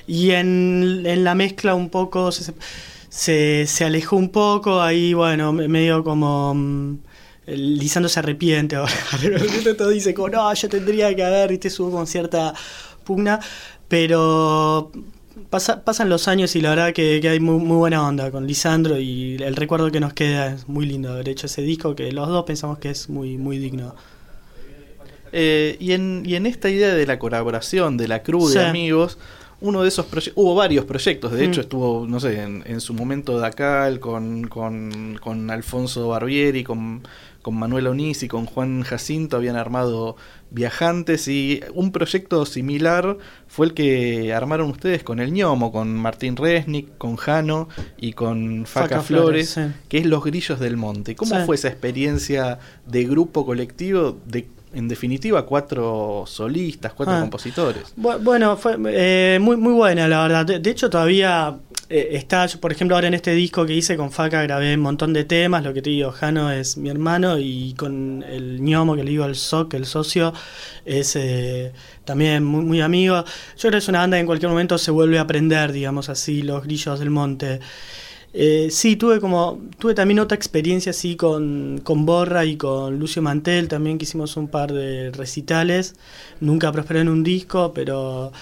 [0.07, 2.53] Y en, en la mezcla un poco se,
[3.15, 4.81] se, se alejó un poco.
[4.81, 6.53] Ahí, bueno, me- medio como.
[6.53, 6.97] mm,
[7.47, 8.91] el Lisandro se arrepiente ahora.
[9.77, 12.53] todo dice como, no, yo tendría que haber, y te subo con cierta
[13.03, 13.39] pugna.
[13.87, 14.91] Pero
[15.51, 18.47] pasa- pasan los años y la verdad que, que hay muy, muy buena onda con
[18.47, 22.11] Lisandro y el recuerdo que nos queda es muy lindo haber hecho ese disco que
[22.11, 23.93] los dos pensamos que es muy, muy digno.
[25.31, 28.57] Eh, y, en, y en esta idea de la colaboración, de la crew Sí.
[28.57, 29.17] de amigos,
[29.61, 31.63] uno de esos proyectos, hubo varios proyectos, de hecho Mm.
[31.63, 37.01] estuvo, no sé, en, en su momento Dacal, con, con, con Alfonso Barbieri, con,
[37.41, 40.15] con Manuel Onís y con Juan Jacinto habían armado
[40.51, 46.35] Viajantes y un proyecto similar fue el que armaron ustedes con el ñomo, con Martín
[46.37, 49.81] Resnick, con Jano y con Faca, Faca Flores, Flores, sí.
[49.89, 51.15] que es Los Grillos del Monte.
[51.15, 51.45] ¿Cómo Sí.
[51.45, 57.21] fue esa experiencia de grupo colectivo de en definitiva cuatro solistas, cuatro Ah.
[57.21, 57.93] compositores.
[57.97, 60.45] Bu- Bueno, fue eh, muy, muy buena, la verdad.
[60.45, 61.55] De, de hecho, todavía
[61.89, 64.81] eh, está, yo, por ejemplo, ahora en este disco que hice con Faca grabé un
[64.81, 65.63] montón de temas.
[65.63, 69.25] Lo que te digo, Jano es mi hermano y con el ñomo, que le digo
[69.25, 70.33] el SOC, el socio,
[70.83, 71.71] es eh,
[72.03, 73.23] también muy, muy amigo.
[73.55, 76.09] Yo creo que es una banda que en cualquier momento se vuelve a aprender, digamos
[76.09, 77.59] así, los grillos del monte.
[78.37, 83.21] Eh, sí, tuve como tuve también otra experiencia así con, con Borra y con Lucio
[83.21, 85.95] Mantel también que hicimos un par de recitales.
[86.41, 88.33] Nunca prosperó en un disco, pero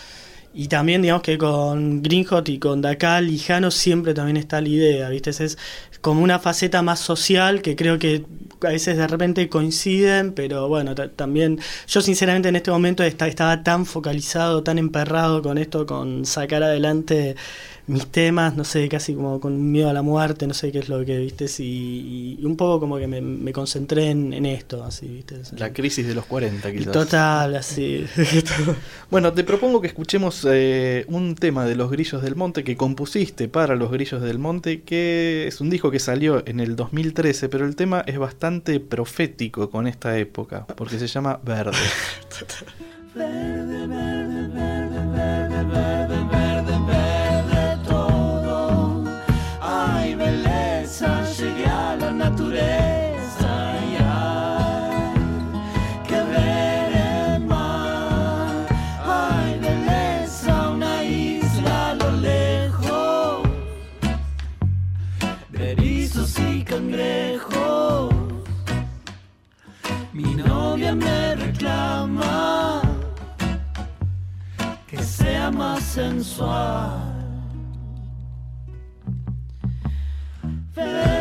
[0.53, 4.69] y también digamos que con Greenhot y con Dacal y Jano siempre también está la
[4.69, 5.32] idea, ¿viste?
[5.32, 5.58] Es,
[6.01, 8.25] como una faceta más social que creo que
[8.62, 13.27] a veces de repente coinciden, pero bueno, ta- también yo sinceramente en este momento esta-
[13.27, 17.36] estaba tan focalizado, tan emperrado con esto, con sacar adelante
[17.86, 20.89] mis temas, no sé, casi como con miedo a la muerte, no sé qué es
[20.89, 24.84] lo que, viste, y, y un poco como que me, me concentré en, en esto,
[24.84, 25.41] así, viste.
[25.58, 26.93] La crisis de los 40, quizás.
[26.93, 28.06] Total, así.
[29.12, 33.50] bueno, te propongo que escuchemos eh, un tema de Los Grillos del Monte que compusiste
[33.50, 37.65] para Los Grillos del Monte, que es un disco que salió en el 2013, pero
[37.65, 41.78] el tema es bastante profético con esta época, porque se llama Verde.
[43.15, 45.92] Verde, verde, verde, verde, verde, verde,
[75.54, 77.00] sea más sensual.
[80.76, 81.12] Verde,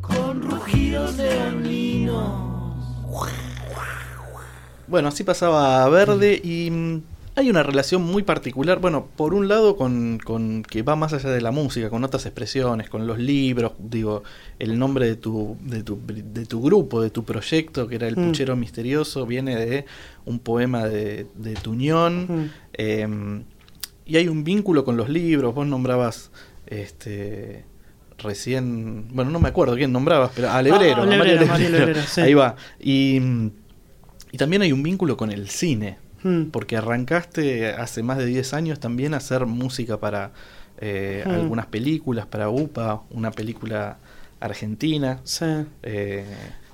[0.00, 1.54] con rugidos de.
[4.86, 7.02] Bueno, así pasaba a Verde y mm,
[7.36, 11.30] hay una relación muy particular, bueno, por un lado con, con que va más allá
[11.30, 14.22] de la música, con otras expresiones, con los libros, digo,
[14.58, 18.16] el nombre de tu, de tu, de tu grupo, de tu proyecto, que era El
[18.16, 18.26] Mm.
[18.26, 19.84] Puchero Misterioso, viene de
[20.26, 22.50] un poema de, de Tuñón, Mm.
[22.74, 23.42] eh,
[24.06, 26.30] y hay un vínculo con los libros, vos nombrabas,
[26.66, 27.64] este...
[28.24, 31.68] Recién, bueno, no me acuerdo quién nombrabas, pero a Lebrero, Ah, a Mario Lebrero, Mario
[31.70, 31.86] Lebrero.
[31.86, 32.20] Lebrero, sí.
[32.22, 32.56] ahí va.
[32.80, 33.20] Y,
[34.32, 36.44] y también hay un vínculo con el cine, Mm.
[36.52, 40.32] porque arrancaste hace más de 10 años también a hacer música para
[40.80, 41.30] eh, Mm.
[41.30, 43.98] algunas películas, para UPA, una película
[44.40, 45.44] argentina, Sí.
[45.84, 46.24] eh,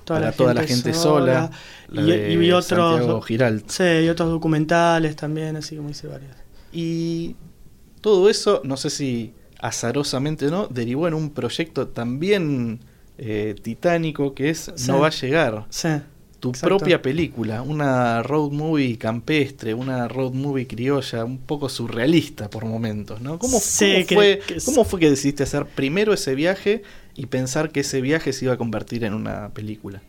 [0.05, 1.49] Toda para la toda la gente sola.
[1.49, 1.51] sola,
[1.89, 3.63] la Y- otros-.
[3.67, 6.31] Sí, y otros documentales también, así como hice varios.
[6.73, 7.35] Y
[8.01, 12.79] todo eso, no sé si azarosamente no, derivó en un proyecto también
[13.17, 14.87] eh, titánico que es Sí.
[14.87, 15.65] No va a llegar.
[15.69, 15.89] Sí.
[16.39, 16.75] tu Exacto.
[16.77, 23.21] propia película, una road movie campestre, una road movie criolla, un poco surrealista por momentos,
[23.21, 23.37] ¿no?
[23.37, 26.81] ¿Cómo, Sí, cómo que- fue, que ¿Cómo fue que decidiste hacer primero ese viaje
[27.15, 30.01] y pensar que ese viaje se iba a convertir en una película?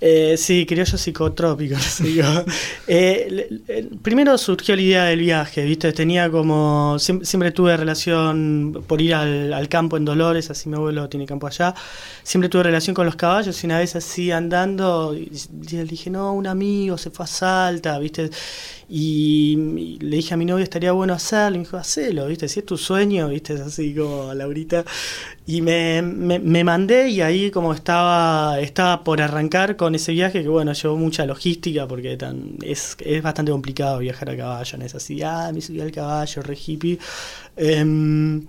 [0.00, 1.74] Eh, sí, criollo psicotrópico.
[1.76, 2.24] no sé yo.
[2.86, 3.48] Eh,
[4.02, 5.92] primero surgió la idea del viaje, ¿viste?
[5.92, 6.98] Tenía como.
[6.98, 11.46] Siempre, siempre tuve relación por ir al, campo en Dolores, así mi abuelo tiene campo
[11.46, 11.74] allá.
[12.22, 16.46] Siempre tuve relación con los caballos y una vez así andando, y- dije, no, un
[16.46, 18.30] amigo se fue a Salta, ¿viste?
[18.88, 21.56] Y, le dije a mi novia, estaría bueno hacerlo.
[21.56, 22.48] Y me dijo, hacelo, ¿viste?
[22.48, 23.54] Si es tu sueño, ¿viste?
[23.54, 24.84] Es así como Laurita.
[25.46, 30.42] Y me, me, me mandé y ahí como estaba, estaba por arrancar con ese viaje,
[30.42, 32.18] que bueno, llevó mucha logística porque
[32.62, 36.42] es, es bastante complicado viajar a caballo, no es así, ah, me subí al caballo,
[36.42, 36.98] re hippie.
[37.56, 38.44] Em,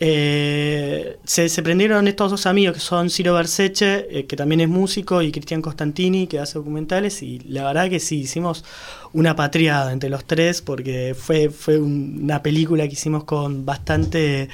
[0.00, 4.68] eh, se, se prendieron estos dos amigos que son Ciro Berseche, eh, que también es
[4.68, 8.64] músico, y Cristian Costantini, que hace documentales, y la verdad que sí, hicimos
[9.12, 14.48] una patriada entre los tres, porque fue, fue un- una película que hicimos con bastante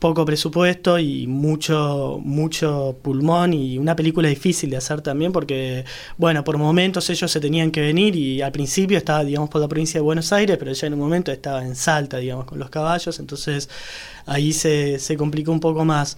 [0.00, 5.84] poco presupuesto y mucho mucho pulmón y una película difícil de hacer también porque
[6.16, 9.68] bueno por momentos ellos se tenían que venir y al principio estaba digamos por la
[9.68, 12.70] provincia de Buenos Aires pero ya en un momento estaba en Salta digamos con los
[12.70, 13.68] caballos entonces
[14.24, 16.16] ahí se, se complicó un poco más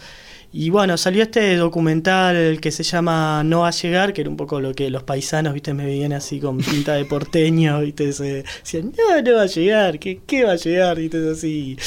[0.54, 4.36] y bueno, salió este documental que se llama No va a llegar, que era un
[4.36, 8.42] poco lo que los paisanos, viste, me veían así con pinta de porteño, viste, se
[8.42, 10.98] decían, no, no va a llegar, ¿qué, qué va a llegar?
[10.98, 11.78] Viste, así.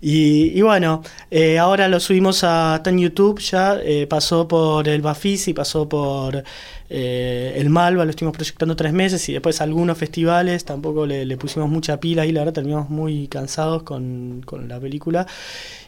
[0.00, 5.00] Y, y bueno, eh, ahora lo subimos a, en YouTube ya, eh, pasó por el
[5.00, 6.42] Bafisi, pasó por
[6.90, 11.36] eh, el Malva, lo estuvimos proyectando tres meses y después algunos festivales, tampoco le, le
[11.36, 15.26] pusimos mucha pila y la verdad terminamos muy cansados con, con la película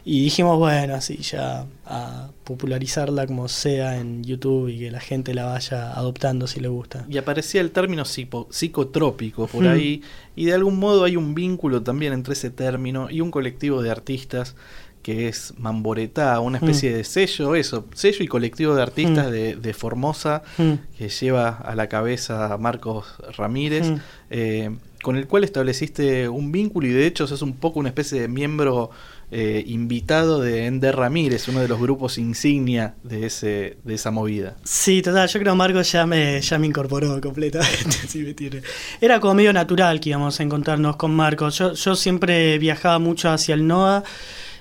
[0.05, 5.33] y dijimos, bueno, así ya a popularizarla como sea en YouTube y que la gente
[5.33, 7.05] la vaya adoptando si le gusta.
[7.09, 9.67] Y aparecía el término psico- psicotrópico por Mm.
[9.67, 10.01] ahí,
[10.35, 13.91] y de algún modo hay un vínculo también entre ese término y un colectivo de
[13.91, 14.55] artistas
[15.01, 19.31] que es Mamboretá, una especie de sello, eso, sello y colectivo de artistas Mm.
[19.31, 20.73] de, de Formosa, Mm.
[20.97, 23.05] que lleva a la cabeza a Marcos
[23.37, 23.95] Ramírez, Mm.
[24.29, 24.69] eh,
[25.01, 28.27] con el cual estableciste un vínculo y de hecho sos un poco una especie de
[28.27, 28.91] miembro
[29.33, 34.57] eh, invitado de Ender Ramírez, uno de los grupos insignia de, ese, de esa movida.
[34.65, 37.91] Sí, total, yo creo que Marcos ya me, ya me incorporó completamente.
[38.09, 38.61] sí, me tiene.
[38.99, 41.57] Era como medio natural que íbamos a encontrarnos con Marcos.
[41.59, 44.03] Yo, yo siempre viajaba mucho hacia el NOA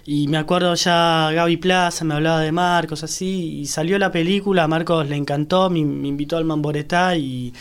[0.06, 4.64] y me acuerdo ya Gaby Plaza me hablaba de Marcos, así, y salió la película,
[4.64, 7.52] a Marcos le encantó, me, me invitó al Mamboretá y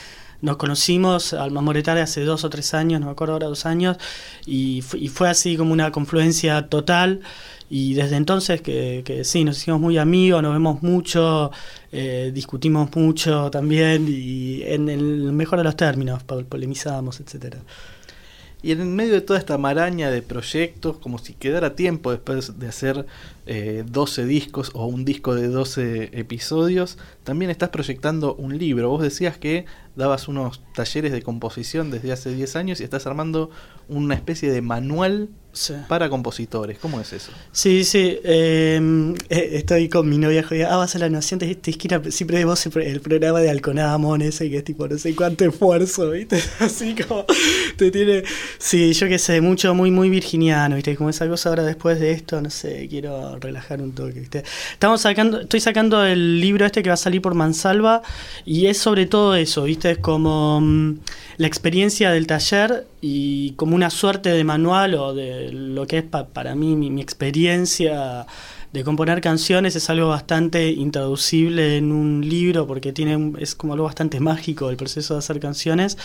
[0.41, 3.65] nos conocimos al Mamboretá de hace dos o tres años, no me acuerdo ahora, dos
[3.65, 3.97] años,
[4.45, 7.21] y, fu- y fue así como una confluencia total.
[7.71, 11.51] Y desde entonces que, sí, nos hicimos muy amigos, nos vemos mucho,
[11.91, 17.59] eh, discutimos mucho también y en el mejor de los términos, po- polemizamos, etcétera.
[18.62, 22.68] Y en medio de toda esta maraña de proyectos, como si quedara tiempo después de
[22.68, 23.05] hacer
[23.45, 28.89] eh, 12 discos o un disco de 12 episodios, también estás proyectando un libro.
[28.89, 29.65] Vos decías que
[29.95, 33.49] dabas unos talleres de composición desde hace 10 años y estás armando
[33.87, 35.73] una especie de manual Sí.
[35.87, 36.77] para compositores.
[36.77, 37.31] ¿Cómo es eso?
[37.51, 38.19] Sí, sí.
[38.23, 38.79] eh,
[39.29, 40.43] eh, estoy con mi novia.
[40.43, 41.39] Joder, ah, vas a la nación.
[41.39, 44.87] Te, te esquina, siempre vemos el, pro- el programa de Alconamon ese que es tipo
[44.87, 46.39] no sé cuánto esfuerzo, ¿viste?
[46.59, 47.25] Así como
[47.77, 48.23] te tiene.
[48.59, 50.95] Sí, yo qué sé, mucho, muy, muy virginiano, ¿viste?
[50.95, 54.43] Como esa cosa ahora después de esto, no sé, quiero relajar un toque, ¿viste?
[54.73, 58.01] Estamos sacando, estoy sacando el libro este que va a salir por Mansalva
[58.45, 59.91] y es sobre todo eso, ¿viste?
[59.91, 60.99] Es como mm,
[61.37, 66.03] la experiencia del taller y como una suerte de manual o de lo que es
[66.03, 68.25] pa- para mí mi, mi experiencia
[68.72, 73.86] de componer canciones es algo bastante intraducible en un libro porque tiene es como algo
[73.86, 75.97] bastante mágico el proceso de hacer canciones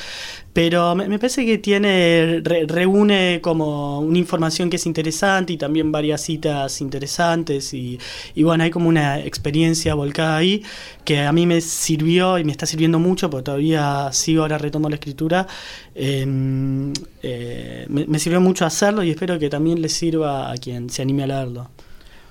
[0.55, 5.93] pero me, parece que tiene re- reúne como una información que es interesante y también
[5.93, 7.99] varias citas interesantes y,
[8.35, 10.63] y bueno hay como una experiencia volcada ahí
[11.05, 14.89] que a mí me sirvió y me está sirviendo mucho porque todavía sigo ahora retomo
[14.89, 15.47] la escritura
[15.95, 16.93] eh,
[17.23, 21.03] eh, me, me sirvió mucho hacerlo y espero que también le sirva a quien se
[21.03, 21.71] anime a leerlo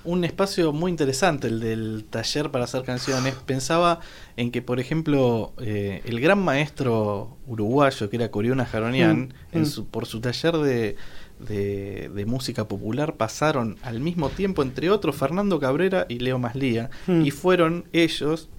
[0.06, 3.36] Un espacio muy interesante el del taller para hacer canciones.
[3.36, 4.02] Pensaba
[4.36, 9.62] en que, por ejemplo, eh, el gran maestro uruguayo que era Coriona Jaronian, Mm, en
[9.62, 9.66] mm.
[9.66, 10.98] su- por su taller de,
[11.40, 16.90] de- de música popular pasaron al mismo tiempo, entre otros, Fernando Cabrera y Leo Maslía,
[17.08, 17.22] Mm.
[17.26, 18.50] y fueron ellos,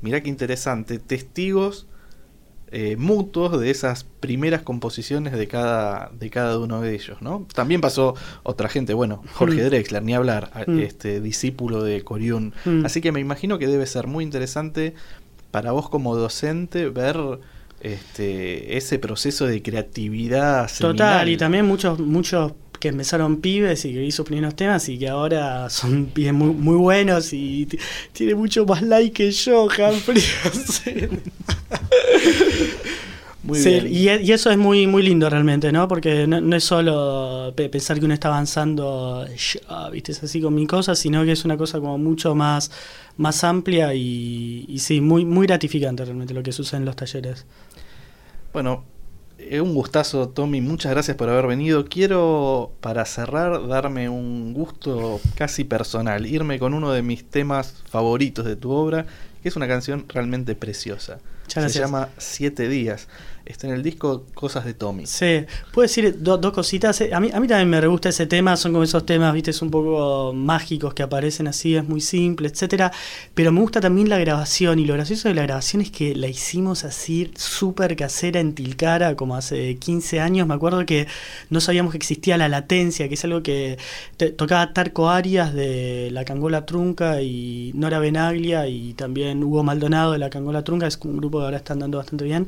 [0.00, 1.86] mirá qué interesante, testigos
[2.70, 7.46] eh, mutuos de esas primeras composiciones de cada, de cada uno de ellos, ¿no?
[7.54, 9.66] También pasó otra gente, bueno, Jorge Mm.
[9.66, 10.80] Drexler, ni hablar, a- Mm.
[10.80, 12.52] este discípulo de Coriún.
[12.66, 12.84] Mm.
[12.84, 14.94] Así que me imagino que debe ser muy interesante
[15.50, 17.16] para vos como docente ver
[17.80, 21.28] este ese proceso de creatividad Total, seminal.
[21.28, 25.68] y también muchos, muchos que empezaron pibes y que sus primeros temas y que ahora
[25.70, 27.68] son pibes muy, muy buenos y
[28.12, 30.22] tiene mucho más like que yo, Humphrey.
[33.42, 33.86] Muy Sí, bien.
[33.86, 35.86] y, e- y eso es muy muy lindo realmente, ¿no?
[35.86, 39.24] Porque no, no es solo pe- pensar que uno está avanzando,
[39.92, 42.70] viste, es así con mi cosa, sino que es una cosa como mucho más,
[43.16, 47.46] más amplia y, y sí, muy, muy gratificante realmente lo que sucede en los talleres.
[48.52, 48.84] Bueno,
[49.60, 50.60] un gustazo, Tommy.
[50.60, 51.84] Muchas gracias por haber venido.
[51.86, 56.26] Quiero, para cerrar, darme un gusto casi personal.
[56.26, 59.06] Irme con uno de mis temas favoritos de tu obra,
[59.42, 61.20] que es una canción realmente preciosa.
[61.44, 61.84] Muchas Se gracias.
[61.84, 63.08] llama Siete Días.
[63.48, 65.06] Está en el disco Cosas de Tommy.
[65.06, 67.00] Sí, puedo decir do- dos cositas.
[67.00, 69.70] Eh, A mí, también me gusta ese tema, son como esos temas, viste, es un
[69.70, 72.92] poco mágicos que aparecen así, es muy simple, etcétera.
[73.34, 76.26] Pero me gusta también la grabación, y lo gracioso de la grabación es que la
[76.28, 80.46] hicimos así súper casera en Tilcara, como hace 15 años.
[80.46, 81.06] Me acuerdo que
[81.48, 83.78] no sabíamos que existía la latencia, que es algo que
[84.18, 90.12] te- tocaba Tarco Arias de la Cangola Trunca y Nora Benaglia, y también Hugo Maldonado
[90.12, 92.46] de la Cangola Trunca, es un grupo que ahora está andando bastante bien.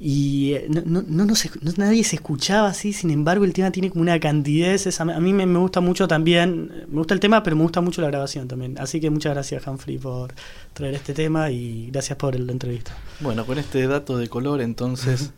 [0.00, 3.52] Y eh, no, no, no, nos esc- no- nadie se escuchaba así, sin embargo el
[3.52, 7.14] tema tiene como una candidez, esa- a mí me, me gusta mucho también, me gusta
[7.14, 8.76] el tema, pero me gusta mucho la grabación también.
[8.78, 10.34] Así que muchas gracias Humphrey por
[10.72, 12.92] traer este tema y gracias por la entrevista.
[13.20, 15.32] Bueno, con este dato de color, entonces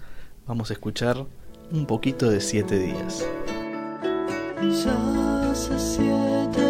[0.47, 1.25] vamos a escuchar
[1.73, 3.25] un poquito de Siete Días.
[4.85, 6.66] Ya hace siete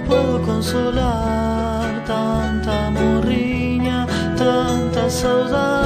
[0.00, 5.79] No puedo consolar tanta morriña, tantas saudades.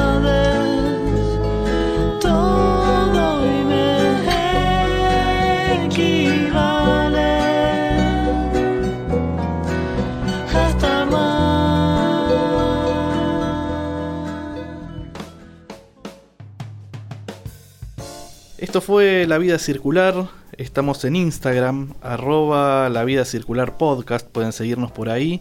[18.75, 20.31] Esto fue La Vida Circular.
[20.59, 24.27] Estamos en Instagram, arroba La Vida Circular Podcast.
[24.27, 25.41] Pueden seguirnos por ahí.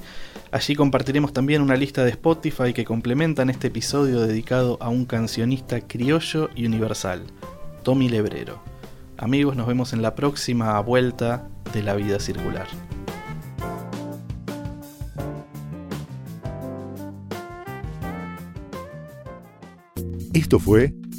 [0.52, 5.82] Allí compartiremos también una lista de Spotify que complementan este episodio dedicado a un cancionista
[5.82, 7.24] criollo y universal,
[7.82, 8.62] Tommy Lebrero.
[9.18, 12.68] Amigos, nos vemos en la próxima vuelta de La Vida Circular.
[20.36, 20.94] Esto fue